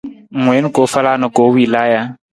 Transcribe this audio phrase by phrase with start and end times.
[0.39, 2.01] Ng wiin koofala na koowila ja?